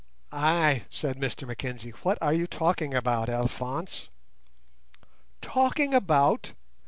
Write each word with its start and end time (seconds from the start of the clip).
"Ay," 0.31 0.85
said 0.89 1.17
Mr 1.19 1.45
Mackenzie; 1.45 1.91
"what 2.01 2.17
are 2.23 2.33
you 2.33 2.47
talking 2.47 2.91
about, 2.91 3.29
Alphonse?" 3.29 4.09
"Talking 5.43 5.93
about!" 5.93 6.53